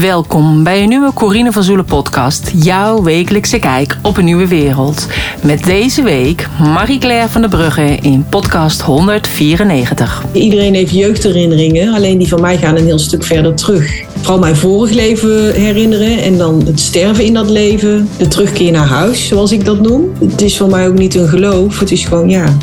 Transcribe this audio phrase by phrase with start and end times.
[0.00, 2.52] Welkom bij een nieuwe Corine van Zoelen podcast.
[2.54, 5.06] Jouw wekelijkse kijk op een nieuwe wereld.
[5.42, 10.24] Met deze week Marie-Claire van der Brugge in podcast 194.
[10.32, 14.02] Iedereen heeft jeugdherinneringen, alleen die van mij gaan een heel stuk verder terug.
[14.16, 18.08] Vooral mijn vorig leven herinneren en dan het sterven in dat leven.
[18.16, 20.12] De terugkeer naar huis, zoals ik dat noem.
[20.20, 22.56] Het is voor mij ook niet een geloof, het is gewoon ja.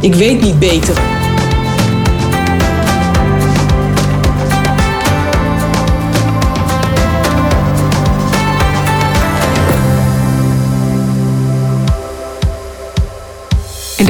[0.00, 1.19] Ik weet niet beter.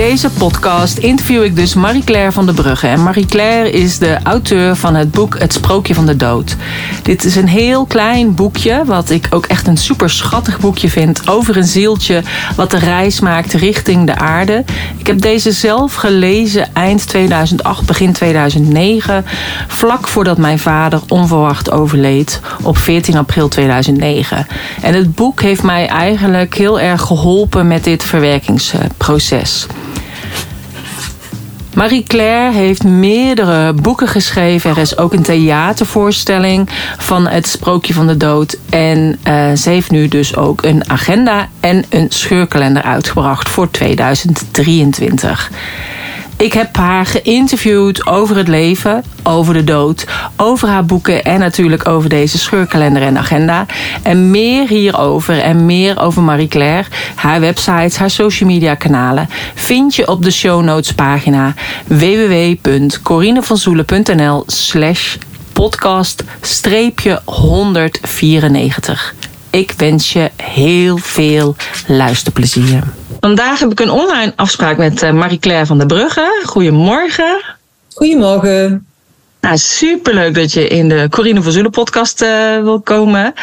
[0.00, 2.86] Deze podcast interview ik dus Marie-Claire van der Brugge.
[2.86, 6.56] En Marie-Claire is de auteur van het boek Het Sprookje van de Dood.
[7.02, 11.28] Dit is een heel klein boekje, wat ik ook echt een super schattig boekje vind.
[11.28, 12.22] Over een zieltje
[12.56, 14.64] wat de reis maakt richting de aarde.
[14.98, 19.24] Ik heb deze zelf gelezen eind 2008, begin 2009.
[19.68, 24.46] Vlak voordat mijn vader onverwacht overleed op 14 april 2009.
[24.82, 29.66] En het boek heeft mij eigenlijk heel erg geholpen met dit verwerkingsproces.
[31.74, 34.70] Marie-Claire heeft meerdere boeken geschreven.
[34.70, 36.68] Er is ook een theatervoorstelling
[36.98, 38.58] van Het Sprookje van de Dood.
[38.70, 45.50] En uh, ze heeft nu dus ook een agenda en een scheurkalender uitgebracht voor 2023.
[46.40, 51.88] Ik heb haar geïnterviewd over het leven, over de dood, over haar boeken en natuurlijk
[51.88, 53.66] over deze scheurkalender en agenda.
[54.02, 60.08] En meer hierover en meer over Marie-Claire, haar websites, haar social media kanalen vind je
[60.08, 61.54] op de show notes pagina
[61.86, 65.16] www.corinevanzoelen.nl slash
[65.52, 66.24] podcast
[67.24, 69.14] 194.
[69.50, 71.56] Ik wens je heel veel
[71.86, 72.82] luisterplezier.
[73.20, 76.42] Vandaag heb ik een online afspraak met eh, Marie-Claire van der Brugge.
[76.44, 77.42] Goedemorgen.
[77.94, 78.86] Goedemorgen.
[79.40, 83.34] Nou, superleuk dat je in de Corine van Zoelen podcast uh, wil komen.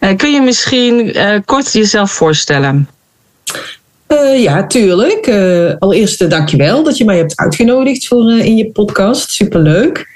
[0.00, 2.88] Uh, kun je misschien kort jezelf voorstellen?
[4.12, 5.26] Uh, ja, tuurlijk.
[5.26, 9.30] Uh, allereerst uh, dankjewel dat je mij hebt uitgenodigd voor, in je podcast.
[9.30, 10.06] Superleuk.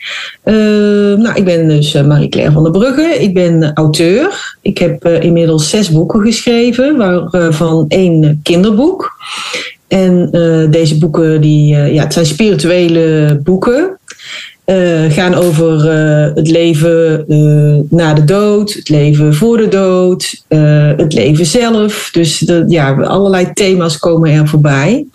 [0.44, 3.16] nou, ik ben dus Marie-Claire van der Brugge.
[3.18, 4.54] Ik ben auteur.
[4.62, 6.96] Ik heb inmiddels zes boeken geschreven,
[7.30, 9.12] waarvan één kinderboek.
[9.88, 10.30] En
[10.70, 13.95] deze boeken, die, ja, het zijn spirituele boeken.
[14.66, 20.42] Uh, gaan over uh, het leven uh, na de dood, het leven voor de dood,
[20.96, 22.08] het leven zelf.
[22.12, 25.06] Dus ja, allerlei thema's komen er voorbij.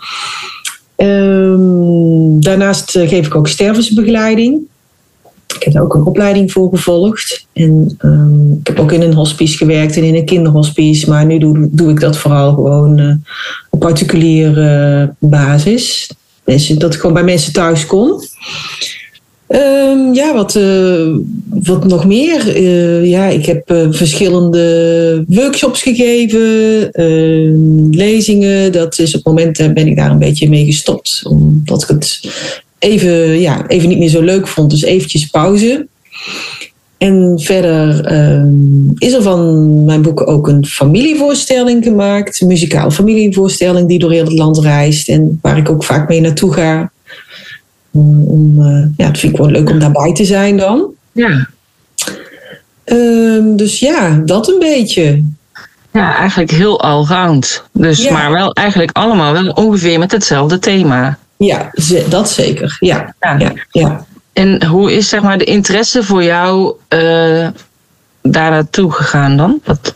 [0.95, 4.59] Um, daarnaast geef ik ook stervensbegeleiding.
[5.55, 7.45] Ik heb daar ook een opleiding voor gevolgd.
[7.53, 11.09] En um, ik heb ook in een hospice gewerkt en in een kinderhospice.
[11.09, 13.23] Maar nu doe, doe ik dat vooral gewoon
[13.69, 16.11] op particuliere basis.
[16.43, 18.21] Dus dat ik gewoon bij mensen thuis kom.
[19.53, 21.15] Um, ja, wat, uh,
[21.49, 22.61] wat nog meer?
[22.61, 28.71] Uh, ja, ik heb uh, verschillende workshops gegeven, ehm, lezingen.
[28.71, 31.21] Dat is op het moment ben ik daar een beetje mee gestopt.
[31.25, 32.21] Omdat ik het
[32.79, 34.69] even, ja, even niet meer zo leuk vond.
[34.69, 35.87] Dus eventjes pauze.
[36.97, 42.41] En verder ehm, is er van mijn boeken ook een familievoorstelling gemaakt.
[42.41, 45.09] Een muzikale familievoorstelling die door heel het land reist.
[45.09, 46.91] En waar ik ook vaak mee naartoe ga.
[47.91, 50.85] Om, om uh, ja, dat vind ik gewoon leuk om daarbij te zijn dan.
[51.11, 51.47] Ja.
[52.85, 55.23] Um, dus ja, dat een beetje.
[55.91, 57.63] Ja, eigenlijk heel allround.
[57.71, 58.13] Dus, ja.
[58.13, 61.17] Maar wel eigenlijk allemaal wel ongeveer met hetzelfde thema.
[61.37, 61.71] Ja,
[62.09, 62.77] dat zeker.
[62.79, 63.15] Ja.
[63.19, 63.37] ja.
[63.37, 64.05] ja, ja.
[64.33, 67.47] En hoe is zeg maar de interesse voor jou uh,
[68.21, 69.59] daar naartoe gegaan dan?
[69.63, 69.93] Dat,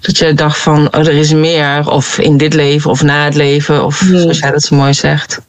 [0.00, 3.34] dat je dacht van oh, er is meer, of in dit leven of na het
[3.34, 4.20] leven, of nee.
[4.20, 5.40] zoals jij dat zo mooi zegt.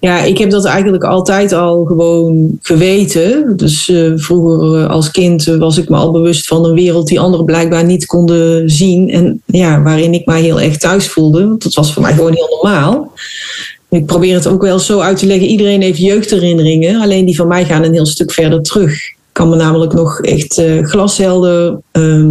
[0.00, 3.56] Ja, ik heb dat eigenlijk altijd al gewoon geweten.
[3.56, 7.20] Dus uh, vroeger uh, als kind was ik me al bewust van een wereld die
[7.20, 9.10] anderen blijkbaar niet konden zien.
[9.10, 11.48] En ja, waarin ik mij heel erg thuis voelde.
[11.48, 13.12] Want dat was voor mij gewoon heel normaal.
[13.90, 15.48] Ik probeer het ook wel zo uit te leggen.
[15.48, 17.00] Iedereen heeft jeugdherinneringen.
[17.00, 18.92] Alleen die van mij gaan een heel stuk verder terug.
[18.92, 22.30] Ik kan me namelijk nog echt glashelder uh,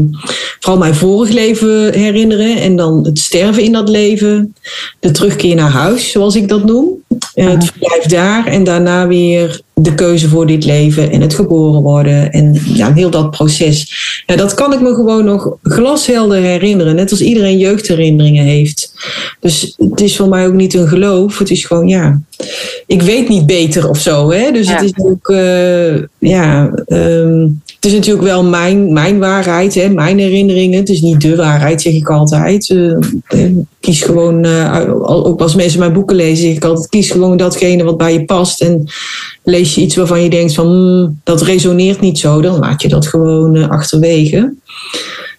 [0.59, 2.57] vooral mijn vorig leven herinneren.
[2.57, 4.55] En dan het sterven in dat leven.
[4.99, 7.01] De terugkeer naar huis, zoals ik dat noem.
[7.35, 11.81] Uh, het verblijf daar en daarna weer de keuze voor dit leven en het geboren
[11.81, 13.93] worden en ja, heel dat proces.
[14.25, 18.93] Ja, dat kan ik me gewoon nog glashelder herinneren, net als iedereen jeugdherinneringen heeft.
[19.39, 22.21] Dus het is voor mij ook niet een geloof, het is gewoon ja,
[22.87, 24.31] ik weet niet beter of zo.
[24.31, 24.51] Hè?
[24.51, 24.73] Dus ja.
[24.73, 30.19] het is ook, uh, ja, um, het is natuurlijk wel mijn, mijn waarheid, hè, mijn
[30.19, 30.79] herinneringen.
[30.79, 32.69] Het is niet de waarheid, zeg ik altijd.
[32.69, 32.97] Uh,
[33.79, 37.83] kies gewoon, uh, ook als mensen mijn boeken lezen, zeg ik altijd: kies gewoon datgene
[37.83, 38.61] wat bij je past.
[38.61, 38.85] En
[39.43, 42.87] lees je iets waarvan je denkt: van mm, dat resoneert niet zo, dan laat je
[42.87, 44.53] dat gewoon uh, achterwege.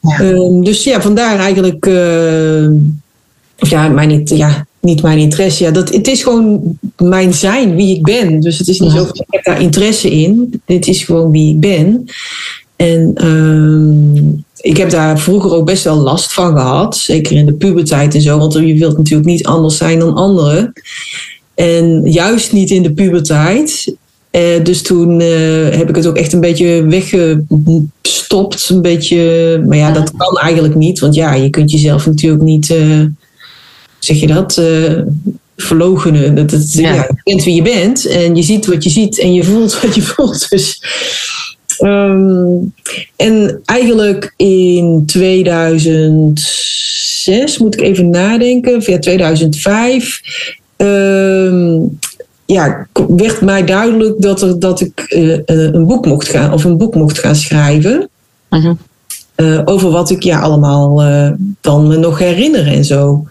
[0.00, 0.18] Ja.
[0.18, 1.86] Ehm, dus ja, vandaar eigenlijk.
[3.58, 5.64] of ja, mijn, ja, niet mijn interesse.
[5.64, 8.40] Ja, dat, het is gewoon mijn zijn, wie ik ben.
[8.40, 10.60] Dus het is niet zo, ik heb daar interesse in.
[10.66, 12.04] Dit is gewoon wie ik ben.
[12.76, 14.22] En uh,
[14.60, 16.96] ik heb daar vroeger ook best wel last van gehad.
[16.96, 18.38] Zeker in de puberteit en zo.
[18.38, 20.72] Want je wilt natuurlijk niet anders zijn dan anderen.
[21.54, 23.96] En juist niet in de puberteit.
[24.30, 28.68] Uh, dus toen uh, heb ik het ook echt een beetje weggestopt.
[28.68, 30.98] Een beetje, maar ja, dat kan eigenlijk niet.
[30.98, 33.04] Want ja, je kunt jezelf natuurlijk niet uh,
[34.04, 35.00] zeg je dat, uh,
[35.56, 36.34] verlogenen.
[36.34, 36.94] Dat, dat, ja.
[36.94, 37.02] ja.
[37.02, 39.94] je bent wie je bent en je ziet wat je ziet en je voelt wat
[39.94, 40.50] je voelt.
[40.50, 40.82] Dus,
[41.78, 42.74] um,
[43.16, 50.20] en eigenlijk in 2006, moet ik even nadenken, via 2005,
[50.76, 51.98] um,
[52.46, 56.76] ja, werd mij duidelijk dat, er, dat ik uh, een boek mocht gaan of een
[56.76, 58.08] boek mocht gaan schrijven.
[58.50, 58.74] Uh -huh.
[59.36, 61.02] uh, over wat ik ja, allemaal
[61.60, 63.26] dan nog herinner en zo.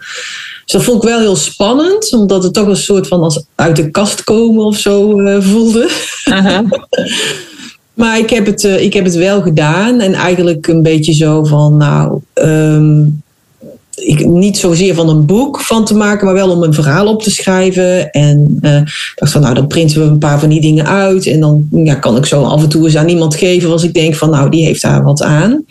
[0.64, 3.76] Dus dat vond ik wel heel spannend, omdat het toch een soort van als uit
[3.76, 5.90] de kast komen of zo uh, voelde.
[6.24, 6.70] Uh-huh.
[7.94, 11.44] maar ik heb, het, uh, ik heb het wel gedaan en eigenlijk een beetje zo
[11.44, 13.22] van, nou, um,
[13.96, 17.22] ik, niet zozeer van een boek van te maken, maar wel om een verhaal op
[17.22, 18.10] te schrijven.
[18.10, 18.80] En uh,
[19.14, 21.26] dacht van, nou, dan printen we een paar van die dingen uit.
[21.26, 23.94] En dan ja, kan ik zo af en toe eens aan iemand geven als ik
[23.94, 25.64] denk van, nou, die heeft daar wat aan.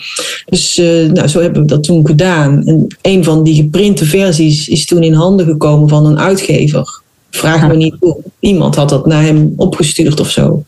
[0.45, 2.63] Dus uh, nou, zo hebben we dat toen gedaan.
[2.65, 7.01] En een van die geprinte versies is toen in handen gekomen van een uitgever.
[7.29, 8.17] Vraag me niet hoe.
[8.39, 10.63] Iemand had dat naar hem opgestuurd of zo.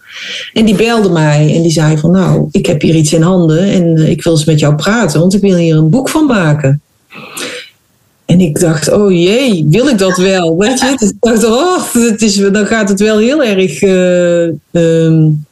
[0.53, 3.59] En die belde mij en die zei van nou, ik heb hier iets in handen
[3.59, 6.81] en ik wil eens met jou praten, want ik wil hier een boek van maken.
[8.35, 10.55] En ik dacht, oh jee, wil ik dat wel?
[10.59, 10.95] Weet je?
[10.97, 13.81] Dus ik dacht, oh, het is, dan gaat het wel heel erg.
[13.81, 15.45] Uh, um,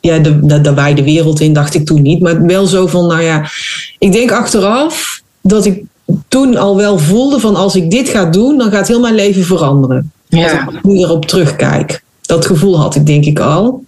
[0.00, 2.20] ja, de, de, de wijde wereld in, dacht ik toen niet.
[2.20, 3.50] Maar wel zo van, nou ja,
[3.98, 5.82] ik denk achteraf dat ik
[6.28, 9.44] toen al wel voelde van als ik dit ga doen, dan gaat heel mijn leven
[9.44, 10.12] veranderen.
[10.28, 10.42] Ja.
[10.42, 12.02] Als ik nu erop terugkijk.
[12.32, 13.84] Dat gevoel had ik denk ik al.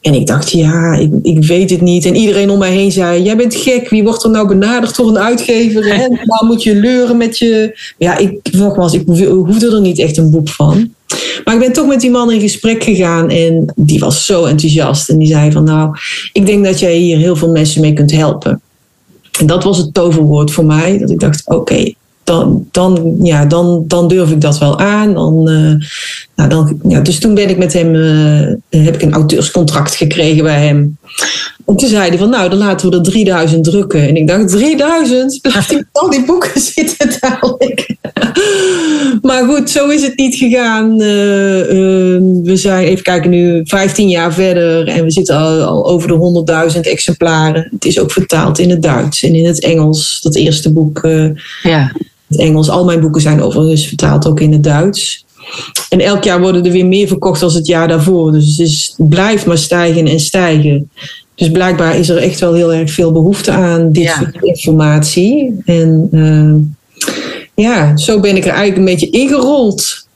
[0.00, 2.04] En ik dacht, ja, ik, ik weet het niet.
[2.04, 3.88] En iedereen om mij heen zei, jij bent gek.
[3.88, 5.84] Wie wordt er nou benaderd door een uitgever?
[5.84, 6.08] Hè?
[6.24, 7.78] Waar moet je leuren met je...
[7.98, 10.94] Ja, ik, nogmaals, ik hoefde er niet echt een boek van.
[11.44, 15.08] Maar ik ben toch met die man in gesprek gegaan en die was zo enthousiast.
[15.08, 15.96] En die zei van, nou,
[16.32, 18.60] ik denk dat jij hier heel veel mensen mee kunt helpen.
[19.38, 20.98] En dat was het toverwoord voor mij.
[20.98, 21.92] Dat ik dacht, oké,
[22.70, 25.14] dan, ja, dan, dan durf ik dat wel aan.
[25.14, 25.74] Dan, uh,
[26.36, 30.66] nou, ja, dus toen ben ik met hem, uh, heb ik een auteurscontract gekregen bij
[30.66, 30.96] hem.
[31.66, 34.08] En toen zei hij van, nou, dan laten we er 3000 drukken.
[34.08, 35.38] En ik dacht, 3000?
[35.40, 37.96] Blijft hij al die boeken zitten dadelijk?
[39.28, 40.92] maar goed, zo is het niet gegaan.
[40.92, 40.98] Uh,
[42.42, 44.88] we zijn, even kijken, nu 15 jaar verder.
[44.88, 47.68] En we zitten al, al over de 100.000 exemplaren.
[47.70, 50.20] Het is ook vertaald in het Duits en in het Engels.
[50.22, 51.08] Dat eerste boek.
[51.62, 51.92] ja
[52.32, 52.70] het Engels.
[52.70, 55.24] Al mijn boeken zijn overigens vertaald ook in het Duits.
[55.88, 58.32] En elk jaar worden er weer meer verkocht als het jaar daarvoor.
[58.32, 60.90] Dus het is, blijft maar stijgen en stijgen.
[61.34, 65.62] Dus blijkbaar is er echt wel heel erg veel behoefte aan dit soort informatie.
[65.64, 66.54] En uh,
[67.54, 70.06] ja, zo ben ik er eigenlijk een beetje ingerold.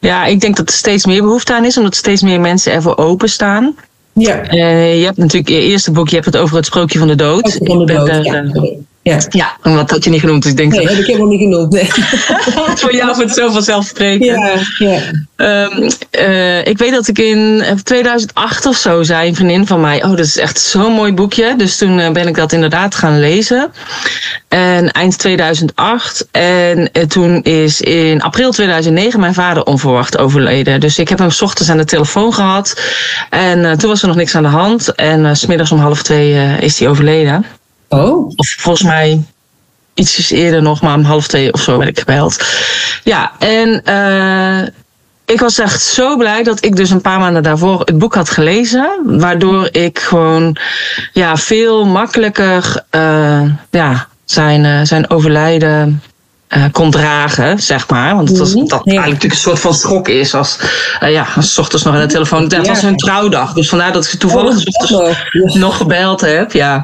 [0.00, 2.96] Ja, ik denk dat er steeds meer behoefte aan is, omdat steeds meer mensen ervoor
[2.96, 3.74] openstaan.
[4.12, 4.52] Ja.
[4.52, 7.14] Uh, je hebt natuurlijk je eerste boek, je hebt het over het sprookje van de
[7.14, 7.58] dood.
[7.62, 8.44] Van de dood, er, ja.
[9.02, 9.56] Eh, ja.
[9.62, 10.42] ja, wat had je niet genoemd.
[10.42, 11.72] Dus ik denk nee, dat heb ik helemaal niet genoemd.
[11.72, 11.88] Nee.
[12.80, 14.24] voor jou wordt het zo vanzelfsprekend.
[14.78, 15.00] Ja,
[15.36, 15.68] ja.
[15.70, 20.04] Um, uh, ik weet dat ik in 2008 of zo zei een vriendin van mij...
[20.04, 21.54] oh, dat is echt zo'n mooi boekje.
[21.56, 23.72] Dus toen uh, ben ik dat inderdaad gaan lezen.
[24.48, 26.28] En eind 2008.
[26.30, 30.80] En uh, toen is in april 2009 mijn vader onverwacht overleden.
[30.80, 32.80] Dus ik heb hem s ochtends aan de telefoon gehad.
[33.30, 34.94] En toen was er nog niks aan de hand.
[34.94, 37.44] En s smiddags om half twee is hij overleden.
[37.92, 38.32] Oh.
[38.36, 39.22] Of volgens mij
[39.94, 42.44] ietsjes eerder nog, maar om half twee of zo werd ik gebeld.
[43.04, 44.68] Ja, en uh,
[45.24, 48.30] ik was echt zo blij dat ik dus een paar maanden daarvoor het boek had
[48.30, 49.00] gelezen.
[49.04, 50.56] Waardoor ik gewoon
[51.12, 56.02] ja, veel makkelijker uh, ja, zijn, uh, zijn overlijden
[56.56, 58.16] uh, kon dragen, zeg maar.
[58.16, 60.58] Want dat, mm dat eigenlijk natuurlijk een soort van schok is als,
[61.02, 62.48] uh, ja, als ochtends nog aan de telefoon.
[62.48, 63.52] Dat was hun trouwdag.
[63.52, 66.52] Dus vandaar dat ik ze toevallig oh, nog gebeld heb.
[66.52, 66.82] Ja.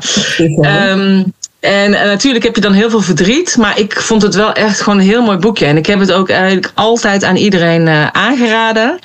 [0.60, 1.22] Ehm,
[1.60, 4.98] en natuurlijk heb je dan heel veel verdriet, maar ik vond het wel echt gewoon
[4.98, 5.66] een heel mooi boekje.
[5.66, 8.98] En ik heb het ook eigenlijk altijd aan iedereen uh, aangeraden.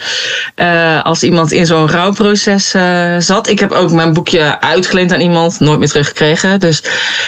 [0.55, 2.75] Uh, als iemand in zo'n rouwproces
[3.17, 3.50] zat.
[3.50, 6.60] Ik heb ook mijn boekje uitgeleend aan iemand, nooit meer teruggekregen.
[6.60, 6.84] Dus,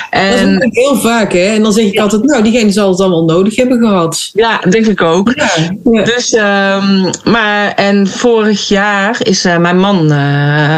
[0.09, 1.45] en, dat is heel vaak, hè?
[1.45, 4.29] En dan zeg ik altijd, nou, diegene zal het allemaal nodig hebben gehad.
[4.33, 5.31] Ja, denk ik ook.
[5.35, 5.51] Ja,
[5.83, 6.03] ja.
[6.03, 10.13] Dus, um, maar, en vorig jaar is mijn man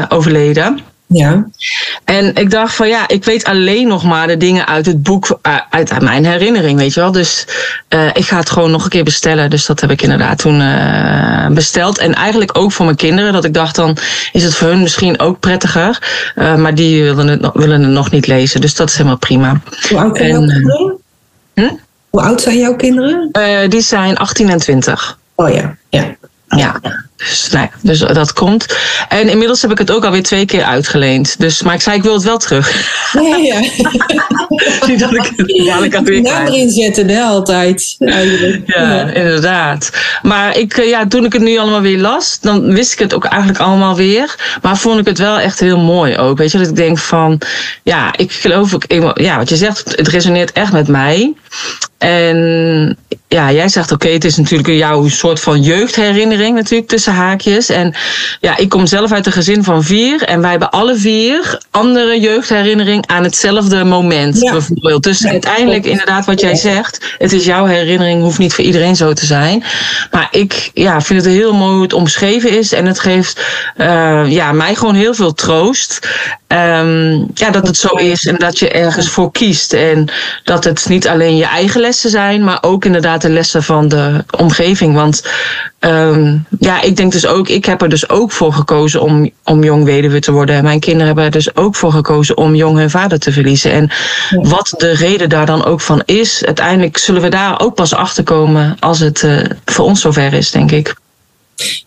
[0.10, 0.94] overleden.
[1.08, 1.46] Ja.
[2.04, 5.40] En ik dacht van ja, ik weet alleen nog maar de dingen uit het boek,
[5.48, 7.12] uh, uit, mijn herinnering, weet je wel.
[7.12, 7.48] Dus
[7.90, 9.50] uh, ik ga het gewoon nog een keer bestellen.
[9.50, 11.98] Dus dat heb ik inderdaad toen uh, besteld.
[11.98, 13.34] En eigenlijk ook voor mijn kinderen.
[13.34, 13.98] Dat ik dacht dan
[14.32, 16.00] is het voor hun misschien ook prettiger.
[16.36, 18.62] maar die willen het, willen het nog niet lezen.
[18.62, 19.62] Dus dat is helemaal prima.
[19.90, 20.98] Hoe oud zijn jouw kinderen?
[21.54, 21.70] Hm?
[22.10, 23.30] Hoe oud zijn jouw kinderen?
[23.70, 25.18] die zijn 18 en 20.
[25.36, 26.16] Oh ja, ja.
[26.48, 26.80] Ja,
[27.16, 28.78] dus, nou, dus dat komt.
[29.10, 31.40] En inmiddels heb ik het ook alweer twee keer uitgeleend.
[31.40, 32.72] Dus, maar ik zei, ik wil het wel terug.
[33.14, 33.60] Ja, ja.
[34.88, 37.96] Niet dat ik het dadelijk alweer Naam erin zetten, hè, altijd.
[38.00, 38.62] Eigenlijk.
[38.66, 39.90] Ja, ja, inderdaad.
[40.22, 43.26] Maar ik, ja, toen ik het nu allemaal weer las, dan wist ik het ook
[43.26, 44.58] eigenlijk allemaal weer.
[44.62, 46.38] Maar vond ik het wel echt heel mooi ook.
[46.38, 47.42] Weet je, dat ik denk van,
[47.84, 48.84] ja, ik geloof ook,
[49.16, 51.34] ja, wat je zegt, het resoneert echt met mij.
[52.06, 52.98] En
[53.28, 57.70] ja, jij zegt oké, het is natuurlijk jouw soort van jeugdherinnering natuurlijk tussen haakjes.
[57.70, 57.94] En
[58.40, 62.20] ja, ik kom zelf uit een gezin van vier en wij hebben alle vier andere
[62.20, 64.52] jeugdherinnering aan hetzelfde moment ja.
[64.52, 65.04] bijvoorbeeld.
[65.04, 69.14] Dus uiteindelijk inderdaad wat jij zegt, het is jouw herinnering, hoeft niet voor iedereen zo
[69.14, 69.64] te zijn.
[70.12, 73.42] Maar ik ja, vind het heel mooi hoe het omschreven is en het geeft
[73.78, 76.08] uh, ja, mij gewoon heel veel troost.
[76.48, 79.74] Um, ja, dat het zo is en dat je ergens voor kiest.
[79.74, 80.10] En
[80.44, 84.24] dat het niet alleen je eigen lessen zijn, maar ook inderdaad de lessen van de
[84.38, 84.96] omgeving.
[84.96, 85.24] Want
[85.80, 89.64] um, ja, ik denk dus ook, ik heb er dus ook voor gekozen om, om
[89.64, 90.56] jong weduwe te worden.
[90.56, 93.72] En mijn kinderen hebben er dus ook voor gekozen om jong hun vader te verliezen.
[93.72, 93.90] En
[94.30, 98.24] wat de reden daar dan ook van is, uiteindelijk zullen we daar ook pas achter
[98.24, 100.96] komen als het uh, voor ons zover is, denk ik.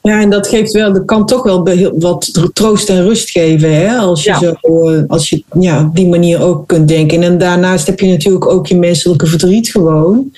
[0.03, 3.75] Ja, en dat geeft wel, dat kan toch wel wat troost en rust geven.
[3.75, 3.97] Hè?
[3.97, 4.39] Als je, ja.
[4.39, 7.23] zo, eh, als je ja, op die manier ook kunt denken.
[7.23, 10.33] En daarnaast heb je natuurlijk ook je menselijke verdriet gewoon.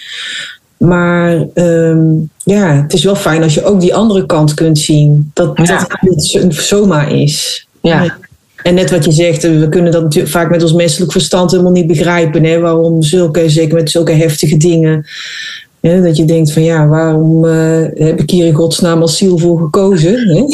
[0.77, 5.31] Maar um, ja, het is wel fijn als je ook die andere kant kunt zien.
[5.35, 5.79] Dat, ja.
[5.79, 7.67] dat het zomaar is.
[7.81, 8.19] Ja.
[8.63, 11.73] En net wat je zegt, we kunnen dat natuurlijk vaak met ons menselijk verstand helemaal
[11.73, 12.45] niet begrijpen.
[12.45, 12.59] Hè?
[12.59, 15.07] Waarom zulke, zeker met zulke heftige dingen,
[15.81, 19.39] ja, dat je denkt van ja, waarom uh, heb ik hier in godsnaam als ziel
[19.39, 20.29] voor gekozen?
[20.29, 20.45] Hè?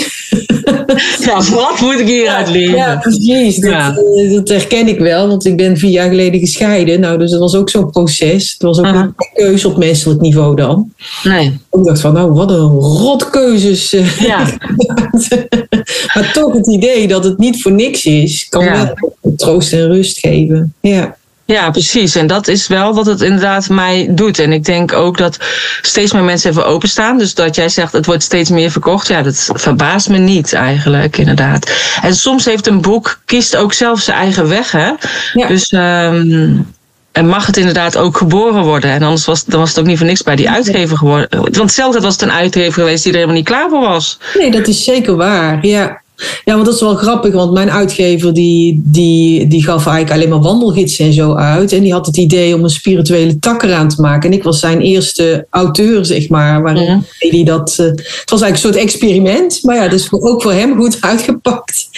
[1.18, 2.76] Ja, wat moet ik hier uitleren?
[2.76, 3.56] Ja, precies.
[3.56, 3.96] Dat, ja.
[4.16, 7.00] Uh, dat, herken ik wel, want ik ben vier jaar geleden gescheiden.
[7.00, 8.52] Nou, dus dat was ook zo'n proces.
[8.52, 10.92] Het was ook een keuze op menselijk niveau dan.
[11.22, 11.46] Nee.
[11.70, 13.90] Ik dacht van, nou, wat een rotkeuzes.
[14.20, 14.44] Ja.
[16.14, 18.94] maar toch het idee dat het niet voor niks is, kan ja.
[19.22, 20.74] wel troost en rust geven.
[20.80, 21.16] Ja.
[21.46, 22.14] Ja, precies.
[22.14, 24.38] En dat is wel wat het inderdaad mij doet.
[24.38, 25.38] En ik denk ook dat
[25.82, 27.18] steeds meer mensen even openstaan.
[27.18, 29.08] Dus dat jij zegt, het wordt steeds meer verkocht.
[29.08, 31.70] Ja, dat verbaast me niet eigenlijk, inderdaad.
[32.02, 34.90] En soms heeft een boek, kiest ook zelf zijn eigen weg, hè.
[35.32, 35.46] Ja.
[35.46, 35.72] Dus...
[35.72, 36.74] Um,
[37.12, 38.90] en mag het inderdaad ook geboren worden.
[38.90, 41.52] En anders was, dan was het ook niet voor niks bij die uitgever geworden.
[41.52, 44.18] Want zelfs was het een uitgever geweest die er helemaal niet klaar voor was.
[44.38, 45.66] Nee, dat is zeker waar.
[45.66, 46.00] Ja,
[46.44, 50.28] ja, want dat is wel grappig, want mijn uitgever die, die, die gaf eigenlijk alleen
[50.28, 51.72] maar wandelgidsen en zo uit.
[51.72, 54.30] En die had het idee om een spirituele tak eraan te maken.
[54.30, 56.62] En ik was zijn eerste auteur, zeg maar.
[56.62, 57.30] Waarin ja.
[57.30, 59.58] die dat, uh, het was eigenlijk een soort experiment.
[59.62, 61.88] Maar ja, dus ook voor hem goed uitgepakt.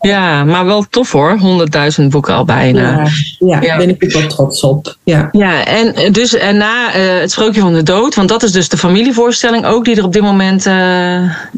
[0.00, 1.38] Ja, maar wel tof hoor.
[2.00, 2.80] 100.000 boeken al bijna.
[2.80, 4.96] Ja, ja, ja, ben ik ook wel trots op.
[5.04, 8.52] Ja, ja en dus en na uh, het Sprookje van de Dood, want dat is
[8.52, 10.72] dus de familievoorstelling ook die er op dit moment uh,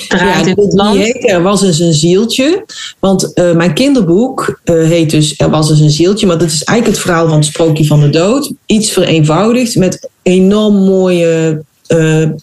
[0.09, 0.99] draait in het land.
[0.99, 2.65] Heet, er was eens een zieltje.
[2.99, 6.27] Want uh, mijn kinderboek heet dus Er was eens een zieltje.
[6.27, 8.53] Maar dat is eigenlijk het verhaal van het Sprookje van de Dood.
[8.67, 11.63] Iets vereenvoudigd met enorm mooie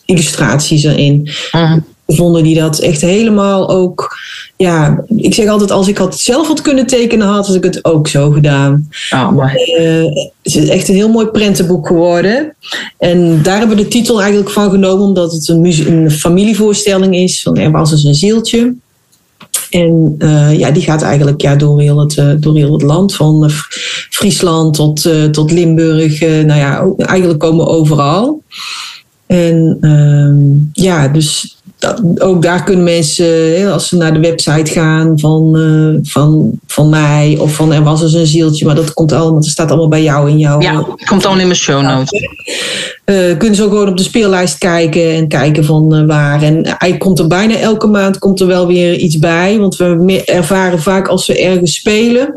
[0.05, 1.29] illustraties erin.
[1.51, 4.17] -huh vonden die dat echt helemaal ook.
[4.55, 8.07] Ja, ik zeg altijd: als ik het zelf had kunnen tekenen, had ik het ook
[8.07, 8.89] zo gedaan.
[9.13, 10.03] Oh, uh,
[10.41, 12.55] het is echt een heel mooi prentenboek geworden.
[12.97, 17.41] En daar hebben we de titel eigenlijk van genomen, omdat het een, een familievoorstelling is.
[17.41, 18.75] Van er was dus een zieltje.
[19.69, 23.15] En uh, ja, die gaat eigenlijk ja, door, heel het, uh, door heel het land,
[23.15, 23.49] van uh,
[24.09, 26.19] Friesland tot, tot Limburg.
[26.19, 28.41] nou ja, eigenlijk komen we overal.
[29.25, 35.19] En ehm, ja, dus dat, ook daar kunnen mensen, als ze naar de website gaan
[35.19, 35.57] van,
[36.03, 39.45] van, van mij of van er was dus een zieltje, maar dat komt allemaal, dat
[39.45, 40.61] staat allemaal bij jou in jouw.
[40.61, 42.21] Ja, komt allemaal in mijn show notes.
[43.11, 46.41] Uh, kunnen ze ook gewoon op de speellijst kijken en kijken van uh, waar.
[46.41, 50.23] En eigenlijk komt er bijna elke maand komt er wel weer iets bij, want we
[50.25, 52.33] ervaren vaak als we ergens spelen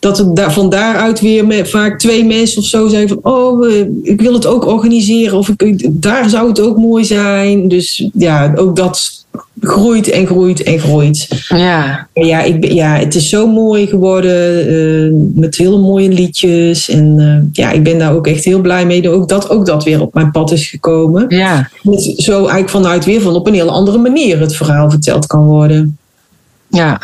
[0.00, 3.72] dat het daar, van daaruit weer met, vaak twee mensen of zo zijn van, oh,
[3.72, 7.68] eh, ik wil het ook organiseren of ik, daar zou het ook mooi zijn.
[7.68, 9.19] Dus ja, ook dat
[9.60, 11.28] groeit en groeit en groeit.
[11.48, 12.08] Ja.
[12.14, 16.88] Ja, ik, ja het is zo mooi geworden uh, met hele mooie liedjes.
[16.88, 19.66] En uh, ja, ik ben daar ook echt heel blij mee dat ook dat, ook
[19.66, 21.24] dat weer op mijn pad is gekomen.
[21.28, 21.70] Ja.
[21.82, 25.44] Dat zo eigenlijk vanuit weer van op een hele andere manier het verhaal verteld kan
[25.44, 25.98] worden.
[26.70, 27.00] Ja.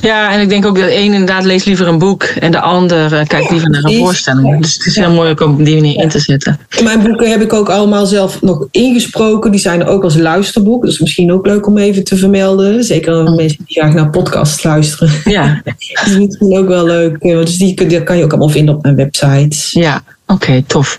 [0.00, 2.60] ja, en ik denk ook dat de een inderdaad leest liever een boek en de
[2.60, 4.60] ander uh, kijkt liever naar een voorstelling.
[4.60, 6.58] Dus het is heel mooi om op die manier in te zetten.
[6.82, 9.50] Mijn boeken heb ik ook allemaal zelf nog ingesproken.
[9.50, 10.84] Die zijn er ook als luisterboek.
[10.84, 12.84] Dus misschien ook leuk om even te vermelden.
[12.84, 15.12] Zeker mensen die graag naar podcasts luisteren.
[15.24, 15.60] Ja.
[15.64, 17.20] dat is misschien ook wel leuk.
[17.20, 19.80] Dus die, die kan je ook allemaal vinden op mijn website.
[19.80, 20.98] Ja, oké, okay, tof.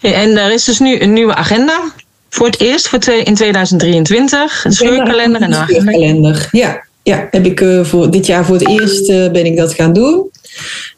[0.00, 1.80] En er is dus nu een nieuwe agenda.
[2.28, 4.64] Voor het eerst voor in 2023.
[4.64, 6.34] Een scheurkalender en een agenda.
[6.50, 9.74] Ja, ja, heb ik uh, voor dit jaar voor het eerst uh, ben ik dat
[9.74, 10.30] gaan doen.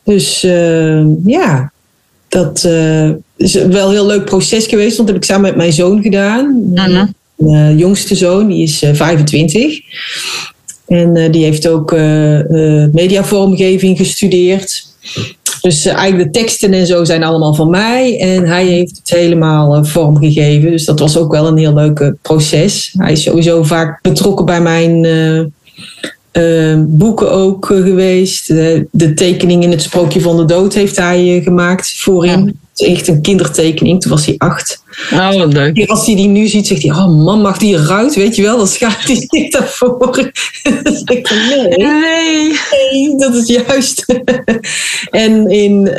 [0.05, 1.73] Dus uh, ja,
[2.29, 2.69] dat
[3.37, 4.97] is wel een heel leuk proces geweest.
[4.97, 6.71] Want dat heb ik samen met mijn zoon gedaan.
[7.35, 9.81] Mijn jongste zoon, die is 25.
[10.87, 11.93] En die heeft ook
[12.93, 14.87] mediavormgeving gestudeerd.
[15.61, 18.21] Dus eigenlijk de teksten en zo zijn allemaal van mij.
[18.21, 20.71] En hij heeft het helemaal vormgegeven.
[20.71, 22.95] Dus dat was ook wel een heel leuk proces.
[22.99, 25.07] Hij is sowieso vaak betrokken bij mijn
[26.39, 28.51] uh, boeken ook uh, geweest.
[28.51, 32.45] Uh, de tekening in het Sprookje van de Dood heeft hij gemaakt voorin.
[32.45, 32.53] Ja.
[32.75, 34.01] Is echt een kindertekening.
[34.01, 34.83] Toen was hij acht.
[35.13, 35.87] Oh, wat leuk.
[35.87, 38.15] Als hij die nu ziet, zegt hij: Oh man, mag die eruit?
[38.15, 40.19] Weet je wel, dan schaart hij zich daarvoor.
[41.05, 42.59] ik nee, nee.
[42.93, 44.05] Nee, dat is juist.
[45.11, 45.91] en in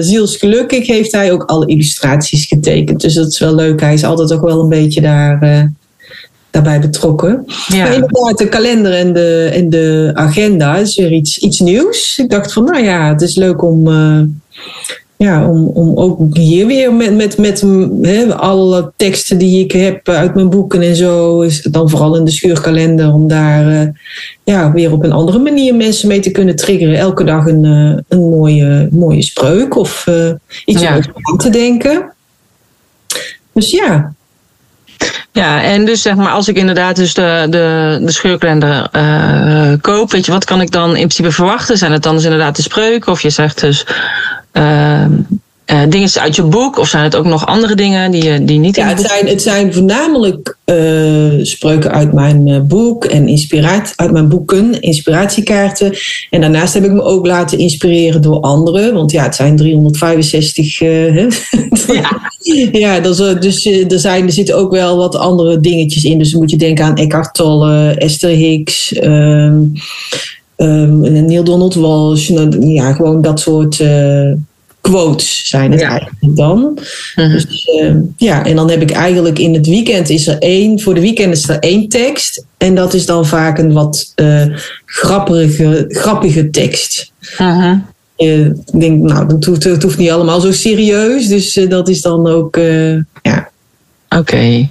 [0.00, 3.00] Ziels Gelukkig heeft hij ook alle illustraties getekend.
[3.00, 3.80] Dus dat is wel leuk.
[3.80, 5.70] Hij is altijd ook wel een beetje daar
[6.52, 7.44] daarbij betrokken.
[7.68, 7.82] Ja.
[7.82, 12.18] Maar inderdaad, de kalender en de, en de agenda is weer iets, iets nieuws.
[12.18, 14.20] Ik dacht van, nou ja, het is leuk om, uh,
[15.16, 17.62] ja, om, om ook hier weer met, met,
[18.00, 22.24] met alle teksten die ik heb uit mijn boeken en zo, is dan vooral in
[22.24, 23.88] de schuurkalender, om daar uh,
[24.44, 26.98] ja, weer op een andere manier mensen mee te kunnen triggeren.
[26.98, 30.06] Elke dag een, uh, een mooie, mooie spreuk of
[30.64, 30.90] iets Ja.
[30.90, 32.12] om over aan te denken.
[33.52, 34.14] Dus ja,
[35.32, 40.10] Ja, en dus zeg maar, als ik inderdaad dus de, de, de scheurkalender eh, koop,
[40.10, 41.78] weet je, wat kan ik dan in principe verwachten?
[41.78, 43.12] Zijn het dan dus inderdaad de spreuken?
[43.12, 43.86] Of je zegt dus
[44.52, 45.04] eh,
[45.64, 46.78] eh, dingen uit je boek?
[46.78, 49.10] Of zijn het ook nog andere dingen die, je- die niet Ja, het het boek
[49.16, 50.76] zijn, het zijn voornamelijk eh,
[51.42, 55.92] spreuken uit mijn eh, boek en inspiratie, uit mijn boeken, inspiratiekaarten.
[56.30, 58.94] En daarnaast heb ik me ook laten inspireren door anderen.
[58.94, 60.80] Want ja, het zijn 365.
[60.80, 61.26] eh, hè?
[61.92, 62.20] Ja.
[62.80, 66.18] ja, dat is, dus er, zijn, er zitten ook wel wat andere dingetjes in.
[66.18, 68.92] Dus dan moet je denken aan Eckhart Tolle, Esther Hicks.
[68.92, 69.60] ehm
[70.56, 72.28] ehm, Neil Donald Walsh.
[72.28, 73.80] nou, Ja, gewoon dat soort
[74.82, 75.88] quotes zijn het Ja.
[75.88, 76.78] eigenlijk dan.
[77.14, 77.30] Mhm.
[77.32, 80.94] Dus, eh, ja, en dan heb ik eigenlijk in het weekend is er één, voor
[80.94, 82.44] de weekend is er één tekst.
[82.58, 84.44] En dat is dan vaak een wat eh,
[84.84, 87.12] grappige, grappige tekst.
[87.38, 87.76] Mhm.
[88.16, 91.28] Eh, ik denk, nou, dat hoeft, het hoeft niet allemaal zo serieus.
[91.28, 92.56] Dus eh, dat is dan ook,
[93.22, 93.50] ja.
[94.18, 94.68] Oké.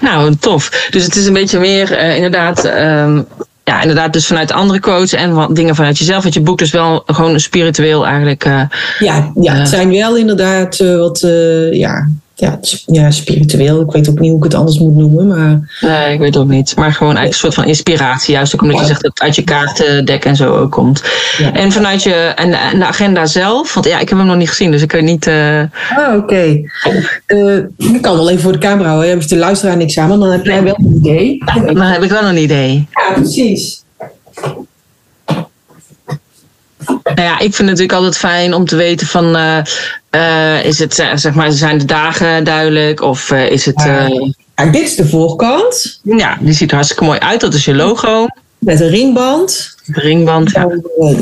[0.00, 0.88] Nou, tof.
[0.90, 2.64] Dus het is een beetje meer inderdaad.
[2.64, 3.22] ehm,
[3.64, 6.22] ja, inderdaad, dus vanuit andere quotes en wat dingen vanuit jezelf.
[6.22, 8.44] Want je boek dus wel gewoon spiritueel eigenlijk.
[8.44, 8.62] eh,
[8.98, 13.80] Ja, ja, het zijn wel inderdaad eh, wat, eh, ja, ja, ja, spiritueel.
[13.80, 16.42] Ik weet ook niet hoe ik het anders moet noemen, maar Nee, ik weet het
[16.42, 16.76] ook niet.
[16.76, 18.34] Maar gewoon eigenlijk een soort van inspiratie.
[18.34, 21.02] Juist ook omdat je zegt dat het uit je kaartendek en zo ook komt.
[21.38, 21.52] Ja.
[21.52, 23.74] En vanuit je en de, en de agenda zelf.
[23.74, 25.26] Want ja, ik heb hem nog niet gezien, dus ik kan niet.
[25.26, 25.60] eh,
[25.96, 26.60] Ah, oké.
[27.26, 29.10] Eh, ik kan wel even voor de camera houden.
[29.10, 31.38] Heb je de luisteraar niks aan, maar dan heb jij wel een idee.
[31.66, 32.88] dan heb ik wel een idee.
[32.90, 33.82] Ja, precies.
[36.86, 39.36] Nou ja, ik vind het natuurlijk altijd fijn om te weten van.
[39.36, 39.58] eh,
[40.10, 43.00] eh, is het, eh, zeg maar, zijn de dagen duidelijk?
[43.00, 43.88] Of is het.
[44.72, 46.00] dit is de voorkant.
[46.02, 47.40] ja, die ziet er hartstikke mooi uit.
[47.40, 48.26] Dat is je logo.
[48.58, 49.74] Met een ringband.
[49.84, 50.50] De ringband.
[50.50, 50.68] Ja.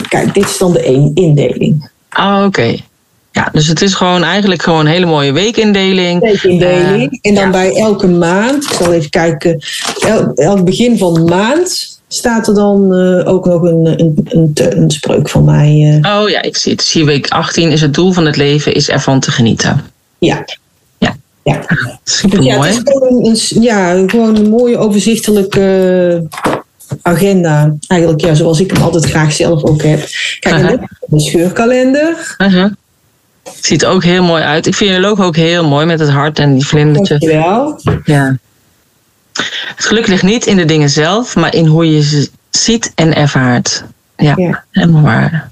[0.08, 1.90] Kijk, dit is dan de één indeling.
[2.18, 2.76] Oh, oké.
[3.32, 6.20] Ja, dus het is gewoon eigenlijk gewoon een hele mooie weekindeling.
[6.20, 7.18] Weekindeling.
[7.22, 7.50] en dan ja.
[7.50, 9.62] bij elke maand, ik zal even kijken,
[10.06, 14.52] el- elk begin van de maand staat er dan eh, ook nog een, een, een,
[14.82, 16.00] een spreuk van mij.
[16.02, 16.16] eh.
[16.22, 16.82] Oh ja, ik zie het.
[16.82, 19.80] Hier week 18 is het doel van het leven is ervan te genieten.
[20.18, 20.44] ja.
[20.98, 21.16] Ja.
[21.42, 21.60] ja.
[22.04, 22.68] Super Ja, mooi.
[22.70, 26.26] het is gewoon een, ja, gewoon een mooie overzichtelijke
[27.02, 27.74] agenda.
[27.86, 30.08] Eigenlijk ja, zoals ik hem altijd graag zelf ook heb.
[30.40, 30.68] Kijk, en Aha.
[30.70, 32.36] dit is de scheurkalender.
[33.60, 34.66] Ziet er ook heel mooi uit.
[34.66, 37.18] Ik vind je logo ook heel mooi met het hart en die vlindertje.
[37.18, 37.80] Dankjewel.
[38.04, 38.36] Ja.
[39.74, 43.14] Het geluk ligt niet in de dingen zelf, maar in hoe je ze ziet en
[43.14, 43.84] ervaart.
[44.16, 44.64] Ja, Ja.
[44.70, 45.50] helemaal waar.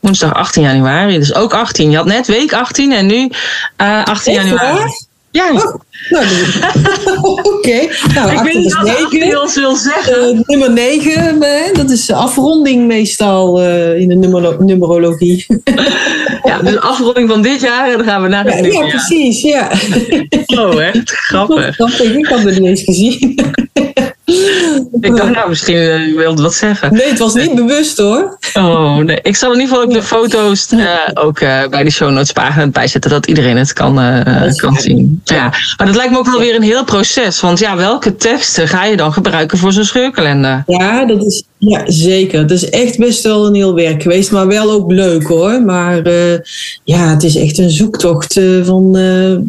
[0.00, 1.90] Woensdag 18 januari, dus ook 18.
[1.90, 3.30] Je had net week 18 en nu
[3.76, 4.90] uh, 18 Echt januari.
[5.36, 5.74] Ja, Oh,
[6.10, 6.24] nou,
[7.54, 7.88] Oké.
[8.14, 9.40] Nou, ik weet 18 niet wat 18 9.
[9.40, 10.22] ons wil zeggen.
[10.36, 11.40] Eh, nummer 9,
[11.72, 15.46] dat is afronding meestal eh, in de numero- numerologie.
[16.42, 18.90] Ja, dus afronding van dit jaar en dan gaan we naar het Ja, nieuwe ja,
[18.90, 19.42] precies.
[19.42, 19.70] Ja.
[20.46, 21.74] Oh, echt grappig.
[21.76, 23.34] Grappig, ik had het niet eens gezien.
[25.00, 26.92] Ik dacht, nou, misschien eh, je wilde wat zeggen.
[26.92, 28.38] Nee, het was niet bewust hoor.
[28.54, 29.18] Oh, nee.
[29.22, 32.32] Ik zal in ieder geval ook de foto's eh, ook eh, bij de show notes
[32.32, 35.20] pagina bijzetten, dat iedereen het kan, eh, kan zien.
[35.24, 35.52] Ja.
[35.76, 37.40] Maar dat lijkt me ook wel weer een heel proces.
[37.40, 40.62] Want ja, welke teksten ga je dan gebruiken voor zo'n scheurkalender?
[40.66, 42.38] Ja, dat is ja, zeker.
[42.38, 45.62] Het is echt best wel een heel werk geweest, maar wel ook leuk hoor.
[45.62, 46.38] Maar eh,
[46.84, 48.96] ja, het is echt een zoektocht eh, van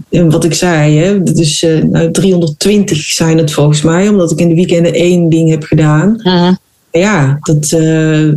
[0.10, 0.98] eh, wat ik zei.
[0.98, 1.24] Hè.
[1.24, 6.22] Eh, nou, 320 zijn het volgens mij, omdat ik in de weekenden één heb gedaan.
[6.92, 8.28] Ja, dat, eh,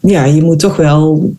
[0.00, 1.32] ja, je moet toch wel.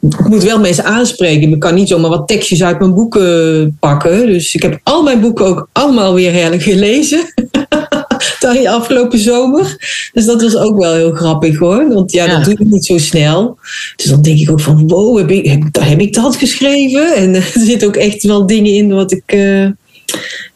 [0.00, 1.52] Ik moet wel mensen aanspreken.
[1.52, 4.26] Ik kan niet zomaar wat tekstjes uit mijn boeken pakken.
[4.26, 7.20] Dus ik heb al mijn boeken ook allemaal weer hergelezen.
[8.40, 9.76] de afgelopen zomer.
[10.12, 11.88] Dus dat was ook wel heel grappig hoor.
[11.92, 12.36] Want ja, Ja.
[12.36, 13.58] dat doe ik niet zo snel.
[13.96, 17.14] Dus dan denk ik ook van wow, heb ik, heb, heb ik dat geschreven?
[17.14, 19.22] En er zitten ook echt wel dingen in wat ik.
[19.26, 19.66] eh,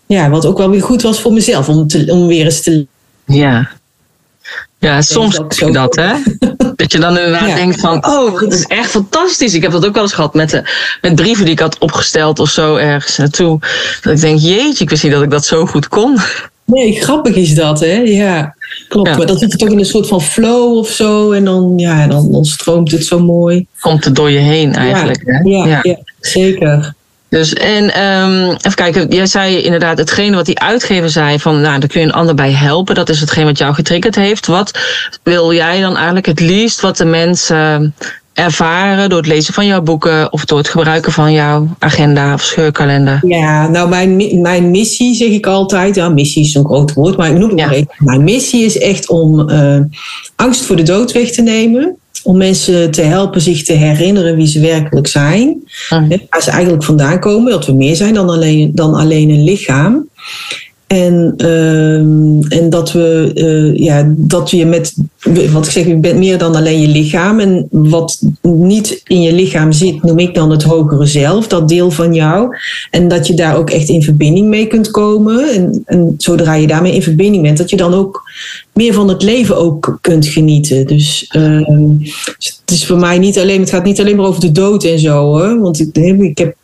[0.07, 1.69] ja, wat ook wel weer goed was voor mezelf.
[1.69, 2.87] Om, te, om weer eens te
[3.31, 3.69] Ja.
[4.79, 6.13] Ja, soms dat ook je dat, hè?
[6.77, 7.55] Dat je dan inderdaad Ja.
[7.55, 9.55] denkt van, oh, dat is echt fantastisch.
[9.55, 10.63] Ik heb dat ook wel eens gehad met, de,
[11.01, 13.59] met brieven die ik had opgesteld of zo ergens naartoe.
[14.03, 16.19] Dat ik denk, jeetje, ik wist niet dat ik dat zo goed kon.
[16.65, 17.93] Nee, grappig is dat, hè?
[17.93, 18.55] Ja,
[18.89, 19.09] klopt.
[19.09, 19.17] Ja.
[19.17, 21.33] Maar dat zit toch in een soort van flow of zo.
[21.33, 23.67] En dan, ja, dan, dan stroomt het zo mooi.
[23.81, 25.39] Komt er door je heen eigenlijk, hè?
[25.51, 25.99] Ja, ja.
[26.21, 26.95] zeker.
[27.31, 31.79] Dus en ehm, even kijken, jij zei inderdaad hetgene wat die uitgever zei van, nou,
[31.81, 32.95] daar kun je een ander bij helpen.
[32.95, 34.47] Dat is hetgeen wat jou getriggerd heeft.
[34.47, 34.79] Wat
[35.23, 37.95] wil jij dan eigenlijk het liefst wat de mensen
[38.33, 42.43] ervaren door het lezen van jouw boeken of door het gebruiken van jouw agenda of
[42.43, 43.19] scheurkalender?
[43.27, 45.95] Ja, nou, mijn, mi- mijn missie zeg ik altijd.
[45.95, 47.67] Ja, missie is zo'n groot woord, maar ik noem het Ja.
[47.67, 47.89] maar even.
[47.99, 49.79] Mijn missie is echt om eh,
[50.37, 51.97] angst voor de dood weg te nemen.
[52.23, 55.63] Om mensen te helpen zich te herinneren wie ze werkelijk zijn.
[55.89, 57.53] Hè, Waar ze eigenlijk vandaan komen.
[57.53, 60.09] Dat we meer zijn dan alleen, dan alleen een lichaam.
[60.91, 64.95] En, ehm, en dat we, eh, ja, dat je met,
[65.53, 67.41] wat ik zeg, je bent meer dan alleen je lichaam.
[67.41, 71.91] En wat niet in je lichaam zit, noem ik dan het hogere zelf, dat deel
[71.91, 72.57] van jou.
[72.91, 75.53] En dat je daar ook echt in verbinding mee kunt komen.
[75.55, 78.23] En, en zodra je daarmee in verbinding bent, dat je dan ook
[78.73, 80.87] meer van het leven ook kunt genieten.
[80.87, 81.89] Dus ehm,
[82.39, 84.99] het is voor mij niet alleen, het gaat niet alleen maar over de dood en
[84.99, 85.61] zo hoor.
[85.61, 86.57] Want ik, ik heb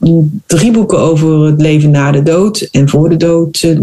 [0.46, 3.60] drie boeken over het leven na de dood en voor de dood.
[3.62, 3.78] eh,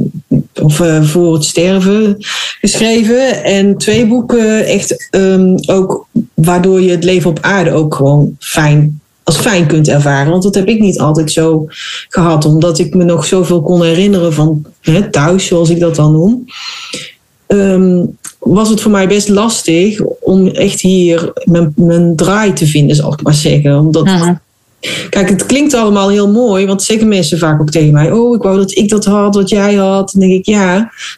[0.61, 2.15] Of eh, voor het sterven
[2.61, 3.43] geschreven.
[3.43, 9.01] En twee boeken echt ehm, ook waardoor je het leven op aarde ook gewoon fijn
[9.23, 10.31] als fijn kunt ervaren.
[10.31, 11.65] Want dat heb ik niet altijd zo
[12.09, 12.45] gehad.
[12.45, 16.45] Omdat ik me nog zoveel kon herinneren van hè, thuis, zoals ik dat dan noem.
[17.53, 18.05] Ehm,
[18.39, 23.13] was het voor mij best lastig om echt hier mijn, mijn draai te vinden, zal
[23.13, 23.79] ik maar zeggen.
[23.79, 24.33] Omdat, Mhm.
[25.09, 28.41] Kijk, het klinkt allemaal heel mooi, want zeggen mensen vaak ook tegen mij: Oh, ik
[28.41, 30.11] wou dat ik dat had, wat jij had.
[30.11, 30.73] Dan denk ik: Ja,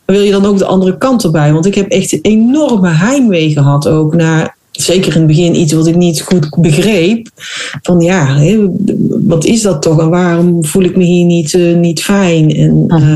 [0.06, 1.54] maar wil je dan ook de andere kant erbij?
[1.54, 4.56] Want ik heb echt een enorme heimwee gehad ook naar.
[4.71, 7.28] Zeker in het begin iets wat ik niet goed begreep.
[7.82, 8.38] Van ja,
[9.26, 12.56] wat is dat toch en waarom voel ik me hier niet, eh, niet fijn?
[12.56, 13.13] En, eh,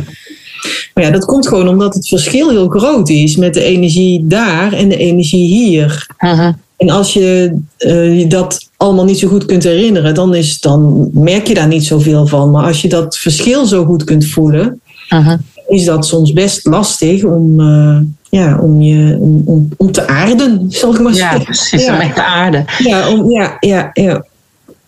[0.94, 4.74] maar ja, dat komt gewoon omdat het verschil heel groot is met de energie daar
[4.74, 6.08] en de energie hier.
[6.20, 6.52] Mhm.
[6.78, 7.56] En als je
[8.18, 11.86] je dat allemaal niet zo goed kunt herinneren, dan, is, dan merk je daar niet
[11.86, 12.52] zoveel van.
[12.52, 15.38] Maar als je dat verschil zo goed kunt voelen, Mhm.
[15.68, 17.98] is dat soms best lastig om, eh,
[18.30, 21.44] ja, om, je, om, om, om te aarden, zal ik maar Ja, zeggen.
[21.44, 21.94] precies, Ja.
[21.94, 22.66] om echt de aarde.
[22.78, 24.26] Ja, om, ja, ja, ja.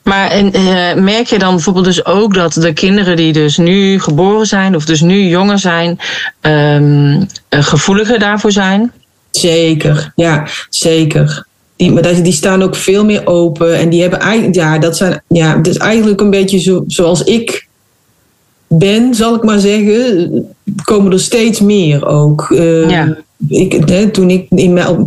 [0.03, 3.99] Maar en, eh, merk je dan bijvoorbeeld dus ook dat de kinderen die dus nu
[3.99, 5.99] geboren zijn of dus nu jonger zijn,
[6.41, 8.91] ehm, eh, gevoeliger daarvoor zijn?
[9.31, 11.45] Zeker, ja, zeker.
[11.75, 13.77] Die, maar die staan ook veel meer open.
[13.77, 17.23] En die hebben eigenlijk, ja, dat zijn, ja, dat is eigenlijk een beetje zo, zoals
[17.23, 17.67] ik
[18.67, 20.55] ben, zal ik maar zeggen.
[20.83, 22.51] Komen er steeds meer ook.
[22.51, 23.17] Eh, Ja.
[23.47, 24.47] Ik, hè, toen, ik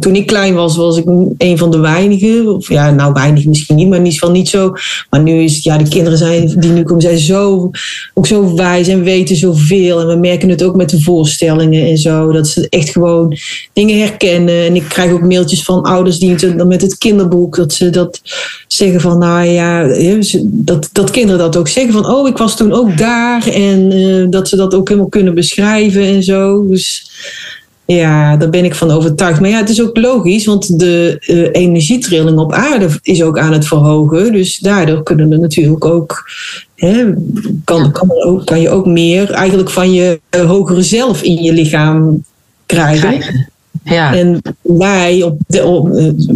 [0.01, 1.05] toen ik klein was, was ik
[1.39, 2.55] een van de weinigen.
[2.55, 4.73] Of ja, nou weinig misschien niet, maar in ieder geval niet zo.
[5.11, 7.71] Maar nu is het, ja, de kinderen zijn, die nu komen, zijn zo,
[8.15, 10.01] ook zo wijs en weten zoveel.
[10.01, 12.33] En we merken het ook met de voorstellingen en zo.
[12.33, 13.37] Dat ze echt gewoon
[13.73, 14.67] dingen herkennen.
[14.67, 18.21] En ik krijg ook mailtjes van ouders die het, met het kinderboek, dat ze dat
[18.67, 19.87] zeggen van, nou ja,
[20.43, 23.47] dat, dat kinderen dat ook zeggen van, oh, ik was toen ook daar.
[23.47, 26.67] En eh, dat ze dat ook helemaal kunnen beschrijven en zo.
[26.69, 27.11] Dus
[27.87, 29.41] Ja, daar ben ik van overtuigd.
[29.41, 33.53] Maar ja, het is ook logisch, want de uh, energietrilling op aarde is ook aan
[33.53, 34.33] het verhogen.
[34.33, 36.31] Dus daardoor kunnen er natuurlijk ook,
[36.75, 37.05] hè,
[37.65, 41.53] kan, kan, ook, kan je ook meer eigenlijk van je uh, hogere zelf in je
[41.53, 42.25] lichaam
[42.67, 43.49] krijgen.
[43.85, 44.15] Ja.
[44.15, 45.89] En wij op de, op,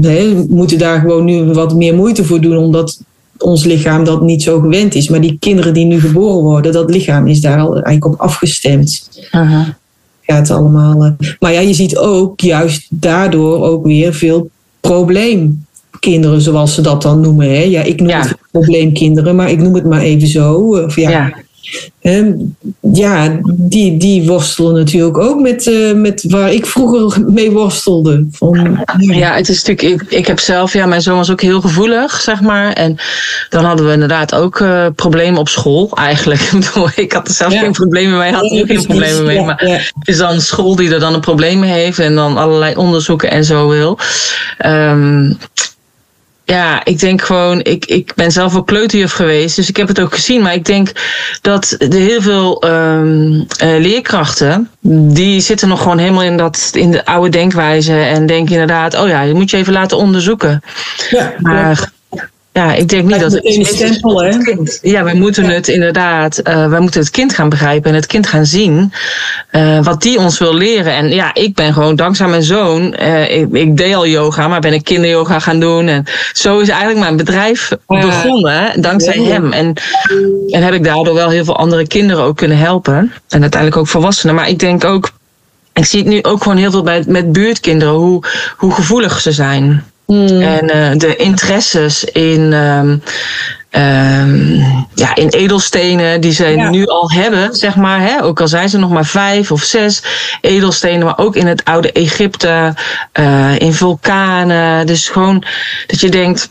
[0.03, 3.01] uh, moeten daar gewoon nu wat meer moeite voor doen, omdat
[3.39, 5.09] ons lichaam dat niet zo gewend is.
[5.09, 9.09] Maar die kinderen die nu geboren worden, dat lichaam is daar al eigenlijk op afgestemd.
[9.31, 9.69] -huh
[10.33, 11.05] gaat allemaal.
[11.05, 11.11] Eh,
[11.41, 17.21] maar ja, je ziet ook juist daardoor ook weer veel probleemkinderen, zoals ze dat dan
[17.21, 17.49] noemen.
[17.49, 17.63] Hè?
[17.63, 20.55] Ja, ik noem het probleemkinderen, maar ik noem het maar even zo.
[20.55, 21.33] Of ja, ja.
[22.93, 28.27] Ja, die, die worstelen natuurlijk ook met, uh, met waar ik vroeger mee worstelde.
[28.33, 31.61] Van, ja, het is natuurlijk, ik, ik heb zelf, ja, mijn zoon was ook heel
[31.61, 32.73] gevoelig, zeg maar.
[32.73, 32.97] En
[33.49, 36.41] dan hadden we inderdaad ook uh, problemen op school, eigenlijk.
[36.95, 39.45] ik had er zelf geen problemen mee, had er ook geen problemen mee.
[39.45, 42.75] Maar het is dan school die er dan een probleem mee heeft en dan allerlei
[42.75, 43.99] onderzoeken en zo wil.
[44.67, 45.39] Um,
[46.51, 50.01] ja, ik denk gewoon, ik, ik ben zelf ook kleuterjuf geweest, dus ik heb het
[50.01, 50.43] ook gezien.
[50.43, 50.93] Maar ik denk
[51.41, 56.91] dat er heel veel um, uh, leerkrachten, die zitten nog gewoon helemaal in, dat, in
[56.91, 57.93] de oude denkwijze.
[57.93, 60.63] En denken inderdaad, oh ja, je moet je even laten onderzoeken.
[61.11, 61.91] Ja, maar
[62.59, 63.45] ja, ik denk niet dat het.
[63.45, 64.37] Een stempel, hè?
[64.83, 68.27] Ja, wij moeten het inderdaad, uh, wij moeten het kind gaan begrijpen en het kind
[68.27, 68.93] gaan zien
[69.53, 70.93] uh, wat die ons wil leren.
[70.93, 74.61] En ja, ik ben gewoon dankzij mijn zoon, uh, ik, ik, deed al yoga, maar
[74.61, 75.89] ben ik kinderyoga gaan doen.
[75.89, 79.53] En zo is eigenlijk mijn bedrijf begonnen, dankzij hem.
[79.53, 79.73] En,
[80.51, 83.13] en heb ik daardoor wel heel veel andere kinderen ook kunnen helpen.
[83.29, 84.35] En uiteindelijk ook volwassenen.
[84.35, 85.11] Maar ik denk ook,
[85.73, 88.23] ik zie het nu ook gewoon heel veel bij, met buurtkinderen, hoe,
[88.57, 89.85] hoe gevoelig ze zijn.
[90.09, 90.41] Hmm.
[90.41, 93.03] En uh, de interesses in, um,
[93.71, 94.55] um,
[94.95, 96.71] ja, in edelstenen die ze ja.
[96.71, 98.01] nu al hebben, zeg maar.
[98.01, 98.23] Hè?
[98.23, 100.03] Ook al zijn ze nog maar vijf of zes
[100.41, 102.75] edelstenen, maar ook in het oude Egypte,
[103.21, 104.87] uh, in vulkanen.
[104.87, 105.45] Dus gewoon
[105.87, 106.51] dat je denkt,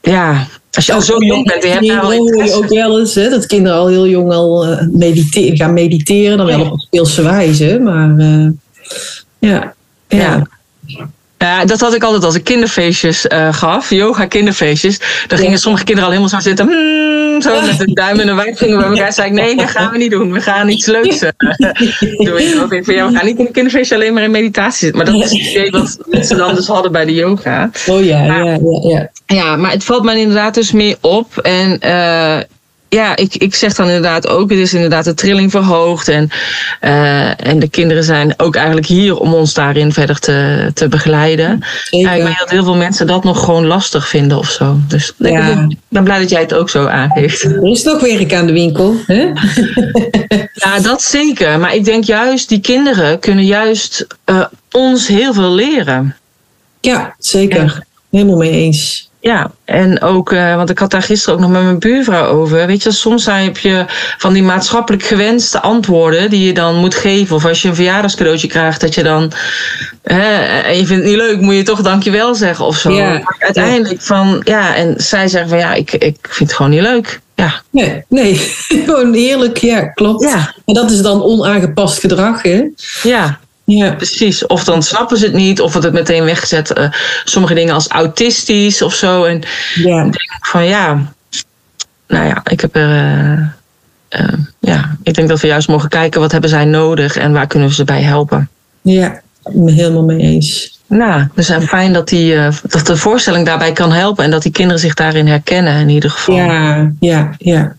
[0.00, 3.14] ja, als je al zo jong bent, je hebt daar al je ook wel eens
[3.14, 7.22] hè, dat kinderen al heel jong al uh, mediteren, gaan mediteren, dan wel op speelse
[7.22, 8.14] wijze, maar
[9.38, 9.74] ja.
[10.08, 10.46] ja.
[10.86, 11.10] ja.
[11.44, 15.00] Ja, dat had ik altijd als ik kinderfeestjes uh, gaf, yoga kinderfeestjes.
[15.26, 18.36] Dan gingen sommige kinderen al helemaal zo zitten, hmm, zo met een duim en een
[18.36, 19.12] wijsvinger bij elkaar.
[19.12, 20.32] zei ik, nee, dat gaan we niet doen.
[20.32, 21.30] We gaan iets leuks uh,
[22.26, 22.72] doen.
[22.72, 24.96] Ik van, ja, we gaan niet in een kinderfeestje alleen maar in meditatie zitten.
[24.96, 27.70] Maar dat is het idee wat ze dan dus hadden bij de yoga.
[27.86, 29.10] Oh ja, ja, ja, ja.
[29.26, 31.38] Ja, maar het valt mij inderdaad dus meer op.
[31.38, 32.38] En uh,
[32.90, 36.08] ja, ik, ik zeg dan inderdaad ook, het is inderdaad de trilling verhoogd.
[36.08, 36.30] En,
[36.80, 41.60] uh, en de kinderen zijn ook eigenlijk hier om ons daarin verder te, te begeleiden.
[41.90, 44.76] Ja, ik weet dat heel veel mensen dat nog gewoon lastig vinden of zo.
[44.88, 45.66] Dus ja.
[45.68, 47.42] ik ben blij dat jij het ook zo aangeeft.
[47.42, 48.96] Er is toch weer aan de winkel.
[49.06, 49.26] Hè?
[50.64, 51.58] ja, dat zeker.
[51.58, 56.16] Maar ik denk juist, die kinderen kunnen juist uh, ons heel veel leren.
[56.80, 57.84] Ja, zeker.
[58.10, 59.09] Helemaal mee eens.
[59.20, 62.66] Ja, en ook, uh, want ik had daar gisteren ook nog met mijn buurvrouw over.
[62.66, 63.84] Weet je, soms heb je
[64.18, 67.36] van die maatschappelijk gewenste antwoorden die je dan moet geven.
[67.36, 69.32] Of als je een verjaardagscadeautje krijgt, dat je dan.
[70.02, 72.90] Hè, en je vindt het niet leuk, moet je toch dankjewel zeggen of zo.
[72.90, 73.22] Ja.
[73.38, 77.20] Uiteindelijk van, ja, en zij zeggen van ja, ik, ik vind het gewoon niet leuk.
[77.34, 77.62] Ja.
[77.70, 78.34] Nee, nee,
[78.86, 80.22] gewoon eerlijk, ja, klopt.
[80.22, 80.54] Ja.
[80.64, 82.62] En dat is dan onaangepast gedrag, hè?
[83.02, 83.38] Ja,
[83.76, 84.46] ja, precies.
[84.46, 86.78] Of dan snappen ze het niet, of wordt het meteen weggezet.
[86.78, 86.90] Uh,
[87.24, 89.24] sommige dingen als autistisch of zo.
[89.24, 89.42] En
[89.74, 89.96] ja.
[89.96, 91.12] dan denk ik van ja,
[92.06, 92.88] nou ja, ik heb er.
[92.88, 93.40] Uh,
[94.20, 97.46] uh, ja, ik denk dat we juist mogen kijken wat hebben zij nodig en waar
[97.46, 98.48] kunnen we ze bij helpen.
[98.82, 99.20] Ja,
[99.64, 100.78] helemaal mee eens.
[100.86, 104.80] Nou, dus fijn dat, die, dat de voorstelling daarbij kan helpen en dat die kinderen
[104.80, 106.34] zich daarin herkennen in ieder geval.
[106.34, 107.76] Ja, ja, ja.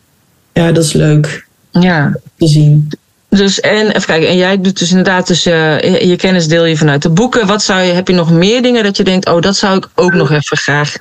[0.54, 1.46] Ja, dat is leuk.
[1.72, 2.18] Ja.
[2.38, 2.92] Te zien.
[3.38, 6.78] Dus en even kijken, en jij doet dus inderdaad dus, uh, je kennis deel je
[6.78, 7.48] vanuit de boeken.
[7.48, 9.90] Wat zou je, heb je nog meer dingen dat je denkt, oh, dat zou ik
[9.96, 10.96] ook nog even graag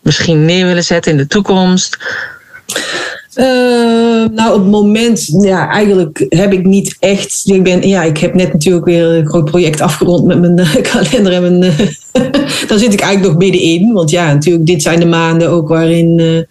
[0.00, 1.98] misschien neer willen zetten in de toekomst?
[3.36, 3.44] Uh,
[4.30, 7.42] nou, op het moment, ja, eigenlijk heb ik niet echt.
[7.44, 10.74] Ik, ben, ja, ik heb net natuurlijk weer een groot project afgerond met mijn uh,
[10.92, 11.32] kalender.
[11.32, 11.78] En mijn, uh,
[12.68, 13.92] daar zit ik eigenlijk nog middenin.
[13.92, 16.46] Want ja, natuurlijk, dit zijn de maanden ook waarin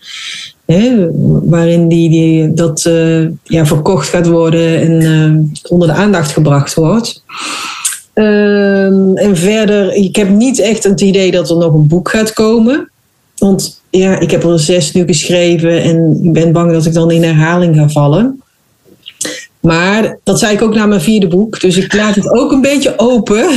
[1.43, 6.73] Waarin die, die, dat uh, ja, verkocht gaat worden en uh, onder de aandacht gebracht
[6.73, 7.23] wordt.
[8.15, 8.85] Uh,
[9.23, 12.89] en verder, ik heb niet echt het idee dat er nog een boek gaat komen.
[13.37, 17.11] Want ja, ik heb er zes nu geschreven en ik ben bang dat ik dan
[17.11, 18.42] in herhaling ga vallen.
[19.63, 21.59] Maar dat zei ik ook na mijn vierde boek.
[21.59, 23.49] Dus ik laat het ook een beetje open.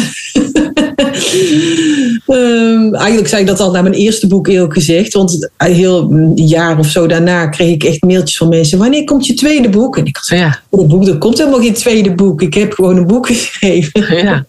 [2.26, 5.12] um, eigenlijk zei ik dat al na mijn eerste boek eerlijk gezegd.
[5.12, 8.78] Want heel een jaar of zo daarna kreeg ik echt mailtjes van mensen.
[8.78, 9.96] Wanneer komt je tweede boek?
[9.96, 10.60] En ik had ja.
[10.70, 12.42] een boek, er komt helemaal geen tweede boek.
[12.42, 14.24] Ik heb gewoon een boek geschreven.
[14.24, 14.44] Ja.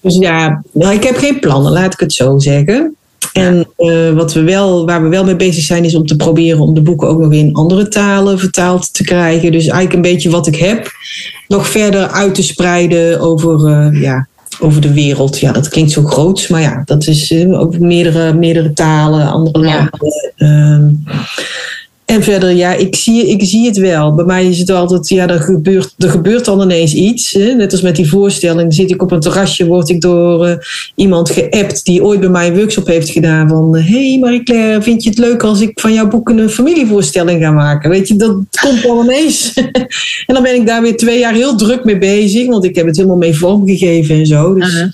[0.00, 2.96] dus ja, nou, ik heb geen plannen, laat ik het zo zeggen.
[3.32, 6.60] En uh, wat we wel, waar we wel mee bezig zijn, is om te proberen
[6.60, 9.52] om de boeken ook nog in andere talen vertaald te krijgen.
[9.52, 10.90] Dus eigenlijk een beetje wat ik heb,
[11.48, 14.26] nog verder uit te spreiden over, uh, ja,
[14.60, 15.38] over de wereld.
[15.38, 19.58] Ja, dat klinkt zo groot, maar ja, dat is uh, over meerdere, meerdere talen, andere
[19.58, 19.90] landen.
[20.36, 21.26] Ja.
[22.08, 24.14] En verder, ja, ik zie, ik zie het wel.
[24.14, 27.32] Bij mij is het altijd, ja, er gebeurt, er gebeurt dan ineens iets.
[27.32, 27.54] Hè?
[27.54, 28.74] Net als met die voorstelling.
[28.74, 30.54] Zit ik op een terrasje, word ik door uh,
[30.94, 33.48] iemand geappt die ooit bij mij een workshop heeft gedaan.
[33.48, 37.42] Van, hé hey Marie-Claire, vind je het leuk als ik van jouw boeken een familievoorstelling
[37.42, 37.90] ga maken?
[37.90, 39.52] Weet je, dat komt al ineens.
[40.26, 42.46] en dan ben ik daar weer twee jaar heel druk mee bezig.
[42.46, 44.54] Want ik heb het helemaal mee vormgegeven en zo.
[44.54, 44.90] Dus uh -huh.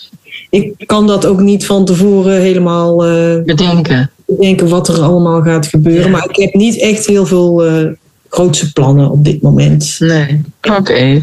[0.51, 3.07] ik kan dat ook niet van tevoren helemaal...
[3.07, 6.11] Uh, Bedenken denken wat er allemaal gaat gebeuren.
[6.11, 7.91] Maar ik heb niet echt heel veel uh,
[8.29, 9.97] grootse plannen op dit moment.
[9.99, 10.41] Nee,
[10.79, 11.23] oké.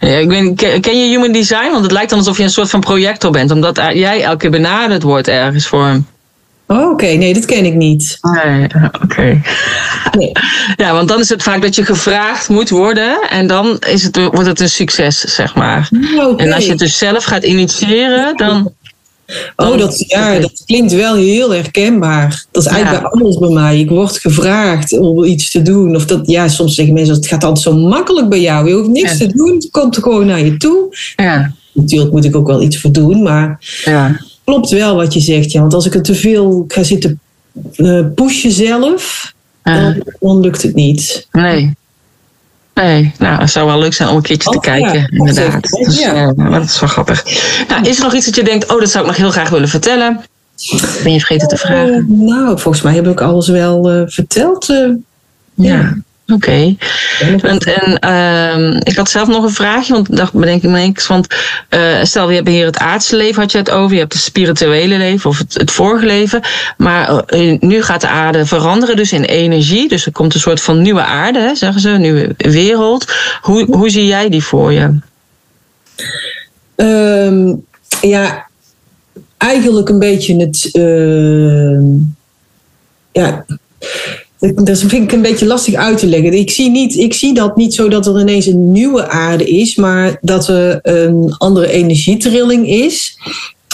[0.00, 1.70] Ja, ik ben, ken je Human Design?
[1.70, 3.50] Want het lijkt dan alsof je een soort van projector bent.
[3.50, 6.00] Omdat jij elke keer benaderd wordt ergens voor.
[6.66, 7.06] Oh, oké.
[7.06, 8.18] Nee, dat ken ik niet.
[8.20, 8.66] Nee,
[9.02, 9.40] oké.
[10.18, 10.32] Nee.
[10.76, 13.28] Ja, want dan is het vaak dat je gevraagd moet worden.
[13.30, 15.88] En dan is het, wordt het een succes, zeg maar.
[16.16, 16.46] Okay.
[16.46, 18.72] En als je het dus zelf gaat initiëren, dan...
[19.56, 22.44] Oh, dat, ja, dat klinkt wel heel herkenbaar.
[22.50, 23.08] Dat is eigenlijk ja.
[23.08, 23.80] anders bij mij.
[23.80, 25.96] Ik word gevraagd om iets te doen.
[25.96, 28.68] Of dat, ja, soms zeggen mensen, het gaat altijd zo makkelijk bij jou.
[28.68, 29.16] Je hoeft niks ja.
[29.16, 30.96] te doen, het komt gewoon naar je toe.
[31.16, 31.52] Ja.
[31.72, 34.20] Natuurlijk moet ik ook wel iets voor doen, maar ja.
[34.44, 35.52] klopt wel wat je zegt.
[35.52, 35.60] Ja.
[35.60, 37.20] Want als ik er te veel ga zitten
[37.76, 41.28] uh, pushen zelf, dan, dan lukt het niet.
[41.32, 41.74] Nee.
[42.74, 45.06] Nee, nou, het zou wel leuk zijn om een keertje te oh, kijken, ja.
[45.08, 45.62] inderdaad.
[45.62, 46.32] Dus, ja.
[46.36, 47.24] uh, dat is wel grappig.
[47.68, 49.48] Nou, is er nog iets dat je denkt, oh, dat zou ik nog heel graag
[49.48, 50.20] willen vertellen?
[51.02, 52.06] Ben je vergeten te vragen?
[52.10, 54.66] Uh, nou, volgens mij heb ik alles wel uh, verteld.
[54.66, 54.94] ja.
[55.54, 55.96] ja.
[56.32, 56.76] Oké.
[57.34, 57.60] Okay.
[57.62, 61.06] En, uh, ik had zelf nog een vraagje, want dacht bedenk ik me eens.
[61.06, 61.26] Want
[61.70, 63.92] uh, stel, je hebt hier het aardse leven, had je het over.
[63.92, 66.40] Je hebt het spirituele leven of het, het vorige leven.
[66.76, 69.88] Maar uh, nu gaat de aarde veranderen, dus in energie.
[69.88, 73.12] Dus er komt een soort van nieuwe aarde, zeggen ze, een nieuwe wereld.
[73.40, 74.98] Hoe, hoe zie jij die voor je?
[76.76, 77.64] Um,
[78.00, 78.46] ja,
[79.38, 80.68] eigenlijk een beetje het.
[80.72, 81.80] Uh,
[83.12, 83.44] ja
[84.42, 86.32] dat vind ik een beetje lastig uit te leggen.
[86.32, 89.76] Ik zie, niet, ik zie dat niet zo dat er ineens een nieuwe aarde is,
[89.76, 93.18] maar dat er een andere energietrilling is.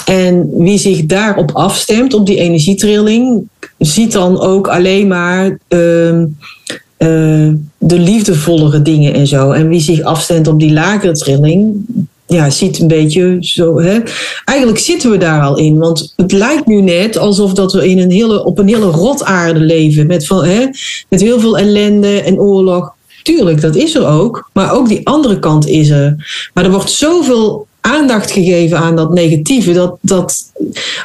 [0.07, 7.52] En wie zich daarop afstemt, op die energietrilling, ziet dan ook alleen maar uh, uh,
[7.78, 9.50] de liefdevollere dingen en zo.
[9.50, 11.87] En wie zich afstemt op die lagere trilling,
[12.29, 13.81] ja, ziet een beetje zo.
[13.81, 13.99] Hè.
[14.45, 15.79] Eigenlijk zitten we daar al in.
[15.79, 19.61] Want het lijkt nu net alsof dat we in een hele, op een hele rotaarde
[19.61, 20.07] leven.
[20.07, 20.67] Met, van, hè,
[21.09, 22.97] met heel veel ellende en oorlog.
[23.23, 24.51] Tuurlijk, dat is er ook.
[24.53, 26.17] Maar ook die andere kant is er.
[26.55, 29.72] Maar er wordt zoveel aandacht gegeven aan dat negatieve.
[29.72, 30.53] Dat, dat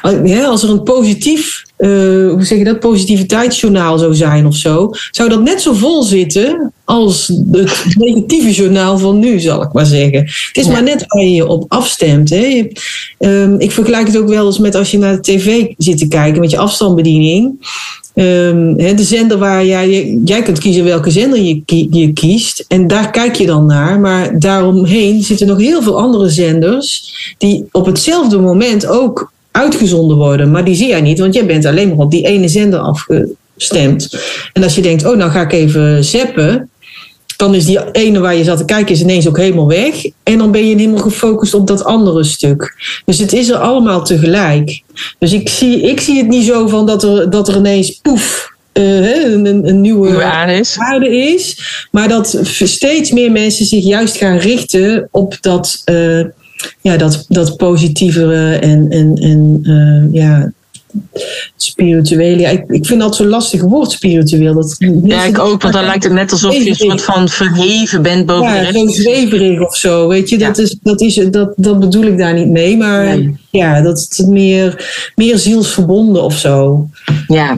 [0.02, 1.90] hè, als er een positief, uh,
[2.32, 6.74] hoe zeg je dat, positiviteitsjournaal zou zijn of zo, zou dat net zo vol zitten
[6.86, 10.20] als het negatieve journaal van nu, zal ik maar zeggen.
[10.20, 10.72] Het is ja.
[10.72, 12.30] maar net waar je je op afstemt.
[12.30, 12.68] Hè.
[13.20, 16.08] Um, ik vergelijk het ook wel eens met als je naar de tv zit te
[16.08, 17.56] kijken met je afstandsbediening.
[18.16, 22.66] Um, de zender waar jij, jij kunt kiezen welke zender je, je kiest.
[22.68, 24.00] En daar kijk je dan naar.
[24.00, 27.14] Maar daaromheen zitten nog heel veel andere zenders.
[27.38, 30.52] die op hetzelfde moment ook uitgezonden worden.
[30.52, 34.10] Maar die zie jij niet, want jij bent alleen maar op die ene zender afgestemd.
[34.54, 36.70] En als je denkt, oh, nou ga ik even zappen
[37.38, 40.06] dan is die ene waar je zat te kijken is ineens ook helemaal weg.
[40.24, 42.76] En dan ben je helemaal gefocust op dat andere stuk.
[43.06, 44.82] Dus het is er allemaal tegelijk.
[45.20, 48.52] Dus ik zie, ik zie het niet zo van dat er, dat er ineens poef.
[48.74, 50.78] Uh, een, een, nieuwe, nieuwe aarde, is.
[51.36, 51.88] is.
[51.92, 56.26] Maar dat steeds meer mensen zich juist gaan richten op dat, uh,
[56.82, 60.52] ja, dat, dat positievere en, en, en uh, ja,
[61.56, 62.40] spiritueel.
[62.40, 64.54] Ja, ik, ik vind dat zo'n lastig woord, spiritueel.
[64.54, 68.02] Dat, ja, ik ook, want dan lijkt het net alsof je een soort van verheven
[68.02, 68.96] bent boven ja, de rest.
[68.96, 70.38] zo zweverig of zo, weet je.
[70.38, 70.64] Dat, ja.
[70.64, 73.36] is, dat, is, dat, dat bedoel ik daar niet mee, maar nee.
[73.50, 76.88] ja, dat is meer, meer zielsverbonden of zo.
[77.28, 77.58] Ja.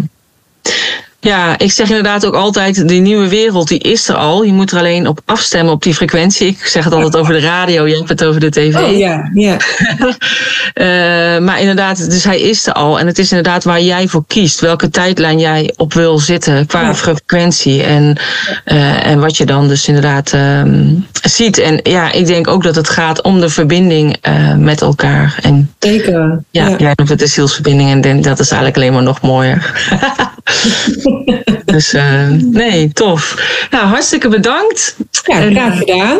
[1.26, 4.44] Ja, ik zeg inderdaad ook altijd, die nieuwe wereld die is er al.
[4.44, 6.48] Je moet er alleen op afstemmen op die frequentie.
[6.48, 8.76] Ik zeg het altijd over de radio, je hebt het over de tv.
[8.76, 9.58] Oh ja, ja.
[10.74, 13.00] uh, maar inderdaad, dus hij is er al.
[13.00, 14.60] En het is inderdaad waar jij voor kiest.
[14.60, 16.96] Welke tijdlijn jij op wil zitten qua ja.
[16.96, 17.84] frequentie.
[17.84, 18.18] En,
[18.66, 21.58] uh, en wat je dan dus inderdaad um, ziet.
[21.58, 25.40] En ja, ik denk ook dat het gaat om de verbinding uh, met elkaar.
[25.42, 26.44] En, Zeker.
[26.52, 26.76] Ja, ja.
[26.78, 28.06] jij noemt het de zielsverbinding.
[28.06, 29.74] En dat is eigenlijk alleen maar nog mooier.
[31.66, 33.36] dus uh, nee, tof.
[33.72, 34.96] Nou, hartstikke bedankt.
[35.24, 36.20] Ja, graag gedaan.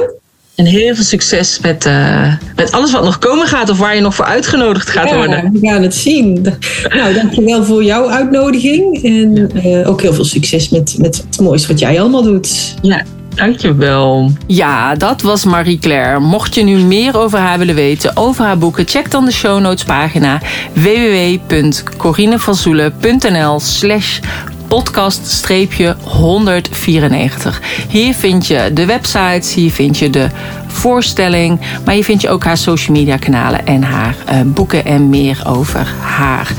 [0.56, 4.02] En heel veel succes met, uh, met alles wat nog komen gaat of waar je
[4.02, 5.52] nog voor uitgenodigd gaat ja, worden.
[5.52, 6.46] We gaan het zien.
[6.90, 9.04] Nou, dankjewel voor jouw uitnodiging.
[9.04, 12.76] En uh, ook heel veel succes met, met het mooiste wat jij allemaal doet.
[12.82, 13.04] Ja,
[13.36, 14.32] Dankjewel.
[14.48, 16.20] Ja, dat was Marie-Claire.
[16.20, 19.60] Mocht je nu meer over haar willen weten, over haar boeken, check dan de show
[19.60, 20.42] notes pagina
[20.74, 24.20] www.corinevanzoelen.nl slash
[24.68, 27.60] podcast-194.
[27.90, 30.28] Hier vind je de websites, hier vind je de
[30.76, 35.10] voorstelling, maar hier vind je ook haar social media kanalen en haar uh, boeken en
[35.10, 36.52] meer over haar.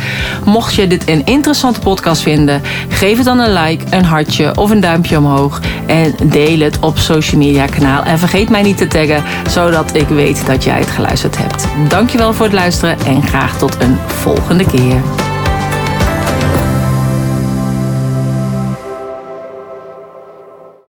[0.45, 4.71] Mocht je dit een interessante podcast vinden, geef het dan een like, een hartje of
[4.71, 8.03] een duimpje omhoog en deel het op social media kanaal.
[8.03, 11.67] En vergeet mij niet te taggen, zodat ik weet dat jij het geluisterd hebt.
[11.89, 15.26] Dankjewel voor het luisteren en graag tot een volgende keer.